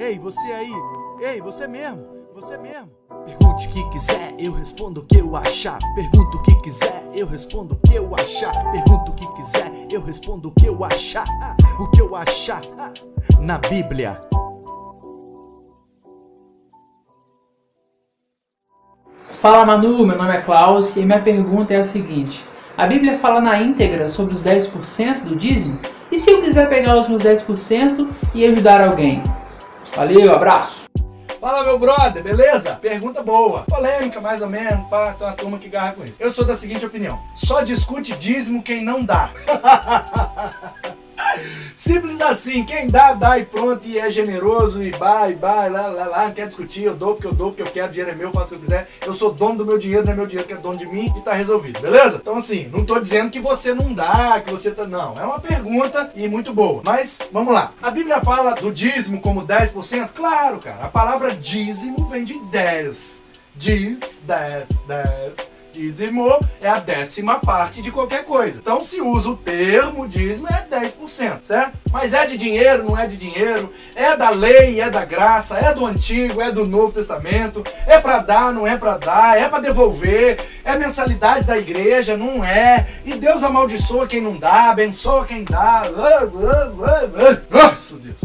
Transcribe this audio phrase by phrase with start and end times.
[0.00, 0.72] Ei, você aí!
[1.20, 2.06] Ei, você mesmo!
[2.34, 2.90] Você mesmo!
[3.26, 5.78] Pergunte o que quiser, eu respondo o que eu achar.
[5.94, 8.72] Pergunta o que quiser, eu respondo o que eu achar.
[8.72, 11.26] Pergunta o que quiser, eu respondo o que eu achar.
[11.78, 12.62] O que eu achar
[13.38, 14.22] na Bíblia.
[19.42, 22.42] Fala Manu, meu nome é Klaus e minha pergunta é a seguinte:
[22.74, 25.78] a Bíblia fala na íntegra sobre os 10% do dízimo?
[26.10, 29.22] E se eu quiser pegar os meus 10% e ajudar alguém?
[29.94, 30.90] Valeu, abraço!
[31.40, 32.74] Fala meu brother, beleza?
[32.74, 33.62] Pergunta boa.
[33.62, 36.20] Polêmica, mais ou menos, pá, tem uma turma que garra com isso.
[36.20, 39.30] Eu sou da seguinte opinião: só discute dízimo quem não dá.
[41.76, 46.06] Simples assim, quem dá, dá e pronto, e é generoso, e vai, vai, lá, lá,
[46.06, 48.30] lá, não quer discutir, eu dou porque eu dou, porque eu quero, dinheiro é meu,
[48.30, 50.46] faço o que eu quiser, eu sou dono do meu dinheiro, não é meu dinheiro
[50.46, 52.18] que é dono de mim, e tá resolvido, beleza?
[52.20, 55.40] Então assim, não tô dizendo que você não dá, que você tá, não, é uma
[55.40, 57.72] pergunta e muito boa, mas vamos lá.
[57.82, 60.10] A Bíblia fala do dízimo como 10%?
[60.14, 63.24] Claro, cara, a palavra dízimo vem de 10,
[63.56, 68.58] diz, 10, 10, Dízimo é a décima parte de qualquer coisa.
[68.60, 71.78] Então se usa o termo dízimo é 10%, certo?
[71.90, 75.72] Mas é de dinheiro, não é de dinheiro, é da lei, é da graça, é
[75.72, 79.60] do Antigo, é do Novo Testamento, é para dar, não é para dar, é para
[79.60, 82.86] devolver, é mensalidade da igreja, não é.
[83.04, 85.82] E Deus amaldiçoa quem não dá, abençoa quem dá.
[87.50, 88.16] Nossa, Deus.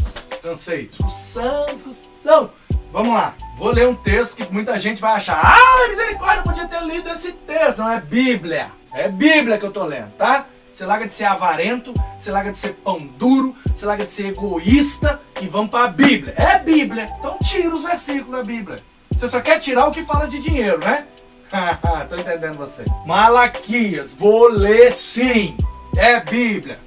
[0.41, 0.87] Cansei.
[0.87, 2.49] Discussão, discussão.
[2.91, 3.35] Vamos lá.
[3.57, 7.31] Vou ler um texto que muita gente vai achar, ah, misericórdia, podia ter lido esse
[7.31, 7.77] texto.
[7.77, 8.67] Não, é Bíblia.
[8.93, 10.45] É Bíblia que eu tô lendo, tá?
[10.73, 14.27] Você larga de ser avarento, você larga de ser pão duro, você larga de ser
[14.27, 16.33] egoísta e vamos para a Bíblia.
[16.35, 17.09] É Bíblia.
[17.17, 18.83] Então tira os versículos da Bíblia.
[19.09, 21.05] Você só quer tirar o que fala de dinheiro, né?
[22.09, 22.83] tô entendendo você.
[23.05, 25.55] Malaquias, vou ler sim.
[25.95, 26.77] É Bíblia.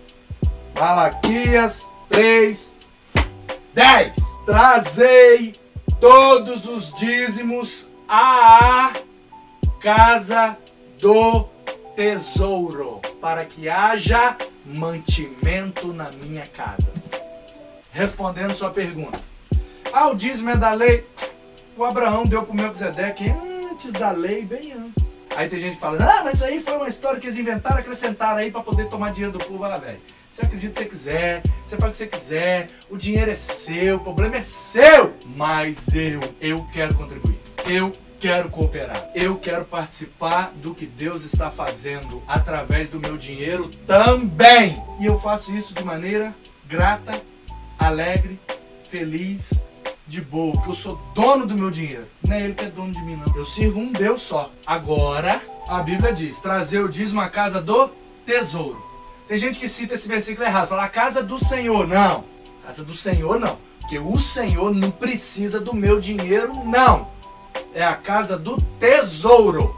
[0.79, 2.75] Malaquias 3,
[3.73, 4.17] 10.
[4.45, 5.55] Trazei
[6.01, 8.93] todos os dízimos à
[9.81, 10.57] casa
[10.99, 11.45] do
[11.95, 16.93] tesouro, para que haja mantimento na minha casa.
[17.93, 19.21] Respondendo sua pergunta.
[19.93, 21.05] Ah, o dízimo é da lei.
[21.77, 23.33] O Abraão deu para o Melquisedeque
[23.71, 25.08] antes da lei, bem antes.
[25.39, 27.79] Aí tem gente que fala, ah, mas isso aí foi uma história que eles inventaram,
[27.79, 29.63] acrescentaram aí para poder tomar dinheiro do povo.
[29.63, 33.31] Ah, velho, você acredita se você quiser, você faz o que você quiser, o dinheiro
[33.31, 35.15] é seu, o problema é seu.
[35.37, 37.39] Mas eu, eu quero contribuir.
[37.65, 39.11] Eu quero cooperar.
[39.15, 44.83] Eu quero participar do que Deus está fazendo através do meu dinheiro também.
[44.99, 46.35] E eu faço isso de maneira
[46.67, 47.23] grata,
[47.79, 48.41] alegre,
[48.91, 49.53] feliz,
[50.09, 52.07] de boa, porque eu sou dono do meu dinheiro.
[52.25, 53.37] Não é ele que é dono de mim, não.
[53.37, 54.51] Eu sirvo um Deus só.
[54.67, 57.91] Agora, a Bíblia diz: trazer o dízimo à casa do
[58.25, 58.83] tesouro.
[59.29, 61.87] Tem gente que cita esse versículo errado, fala a casa do Senhor.
[61.87, 62.25] Não,
[62.65, 63.59] casa do Senhor não.
[63.81, 67.09] Porque o Senhor não precisa do meu dinheiro, não.
[67.75, 69.77] É a casa do tesouro.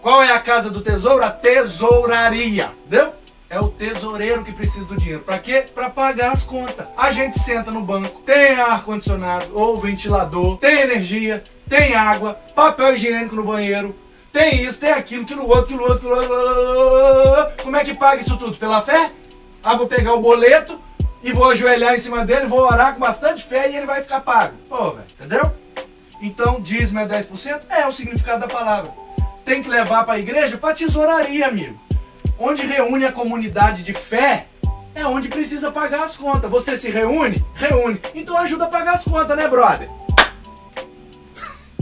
[0.00, 1.24] Qual é a casa do tesouro?
[1.24, 2.72] A tesouraria.
[2.86, 3.12] Entendeu?
[3.48, 5.22] É o tesoureiro que precisa do dinheiro.
[5.22, 5.66] Para quê?
[5.72, 6.86] Para pagar as contas.
[6.96, 13.36] A gente senta no banco, tem ar-condicionado ou ventilador, tem energia, tem água, papel higiênico
[13.36, 13.94] no banheiro,
[14.32, 16.34] tem isso, tem aquilo, aquilo outro, aquilo outro, aquilo
[17.38, 17.62] outro.
[17.62, 18.56] Como é que paga isso tudo?
[18.56, 19.12] Pela fé?
[19.62, 20.80] Ah, vou pegar o boleto
[21.22, 24.20] e vou ajoelhar em cima dele, vou orar com bastante fé e ele vai ficar
[24.20, 24.54] pago.
[24.68, 25.52] Pô, velho, entendeu?
[26.20, 27.60] Então, dízimo é 10%?
[27.68, 28.92] É o significado da palavra.
[29.44, 30.56] Tem que levar para a igreja?
[30.56, 31.85] Para tesouraria, amigo.
[32.38, 34.46] Onde reúne a comunidade de fé,
[34.94, 36.50] é onde precisa pagar as contas.
[36.50, 37.44] Você se reúne?
[37.54, 38.00] Reúne.
[38.14, 39.88] Então ajuda a pagar as contas, né, brother?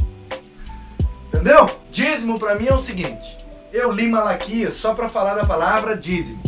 [1.28, 1.69] Entendeu?
[1.91, 3.37] Dízimo para mim é o seguinte:
[3.72, 6.43] eu li Malaquias só para falar da palavra dízimo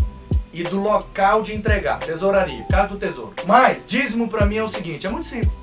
[0.53, 3.35] e do local de entregar, tesouraria, casa do tesouro.
[3.47, 5.57] Mas dízimo para mim é o seguinte: é muito simples.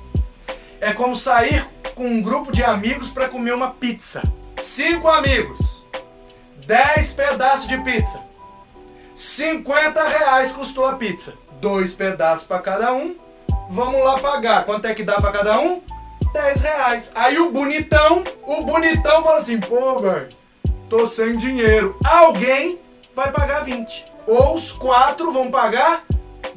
[0.80, 4.22] É como sair com um grupo de amigos para comer uma pizza.
[4.56, 5.82] Cinco amigos,
[6.66, 8.20] dez pedaços de pizza,
[9.14, 11.34] 50 reais custou a pizza.
[11.60, 13.14] Dois pedaços para cada um.
[13.70, 14.64] Vamos lá pagar.
[14.64, 15.80] Quanto é que dá para cada um?
[16.32, 17.12] 10 reais.
[17.14, 20.28] Aí o bonitão, o bonitão fala assim, pô, velho,
[20.90, 21.96] tô sem dinheiro.
[22.04, 22.80] Alguém
[23.14, 24.04] vai pagar 20.
[24.26, 26.04] Ou os quatro vão pagar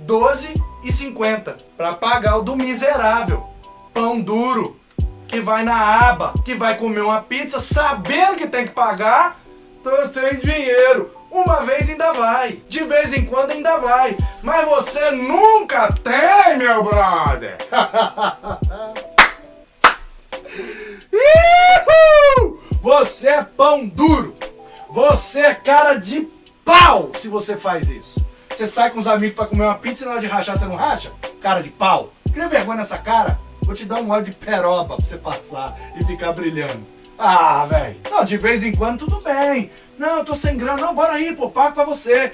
[0.01, 3.47] 12,50 para pagar o do miserável.
[3.93, 4.79] Pão duro,
[5.27, 9.39] que vai na aba, que vai comer uma pizza sabendo que tem que pagar,
[9.83, 11.16] tô sem dinheiro.
[11.37, 16.83] Uma vez ainda vai, de vez em quando ainda vai, mas você nunca tem, meu
[16.83, 17.57] brother.
[22.81, 24.35] Você é pão duro.
[24.89, 26.27] Você é cara de
[26.63, 28.25] pau se você faz isso.
[28.49, 30.65] Você sai com os amigos para comer uma pizza e na hora de rachar você
[30.65, 31.11] não racha?
[31.41, 32.13] Cara de pau.
[32.31, 33.37] Cria vergonha nessa cara.
[33.61, 36.85] Vou te dar um óleo de peroba pra você passar e ficar brilhando.
[37.17, 37.97] Ah, velho.
[38.09, 39.71] Não, de vez em quando tudo bem.
[39.97, 40.81] Não, eu tô sem grana.
[40.81, 42.33] Não, bora aí, pô, pago pra você.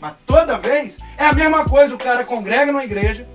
[0.00, 1.94] Mas toda vez é a mesma coisa.
[1.94, 3.26] O cara congrega numa igreja.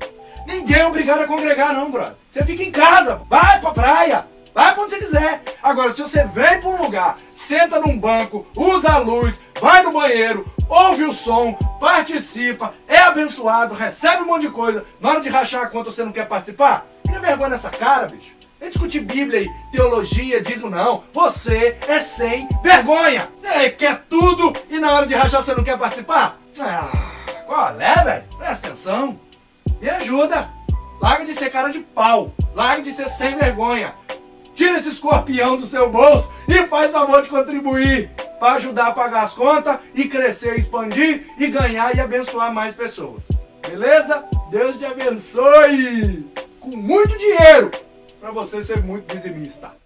[0.47, 2.15] Ninguém é obrigado a congregar, não, brother.
[2.29, 4.25] Você fica em casa, vai pra praia.
[4.55, 5.41] Vai pra onde você quiser.
[5.61, 9.91] Agora, se você vem pra um lugar, senta num banco, usa a luz, vai no
[9.91, 15.27] banheiro, ouve o som, participa, é abençoado, recebe um monte de coisa, na hora de
[15.27, 16.87] rachar a conta você não quer participar?
[17.05, 18.33] Cria vergonha nessa cara, bicho.
[18.65, 21.03] Nem discutir Bíblia e teologia, dízimo, não.
[21.13, 23.29] Você é sem vergonha.
[23.37, 26.39] Você quer tudo e na hora de rachar você não quer participar?
[26.59, 26.89] Ah,
[27.45, 28.23] qual é, velho?
[28.39, 29.19] Presta atenção.
[29.79, 30.49] Me ajuda.
[30.99, 32.33] Larga de ser cara de pau.
[32.55, 33.93] Larga de ser sem vergonha.
[34.55, 38.09] Tira esse escorpião do seu bolso e faz favor de contribuir
[38.39, 43.27] para ajudar a pagar as contas e crescer, expandir e ganhar e abençoar mais pessoas.
[43.61, 44.25] Beleza?
[44.49, 46.25] Deus te abençoe
[46.59, 47.84] com muito dinheiro
[48.25, 49.84] para você ser muito dizimista.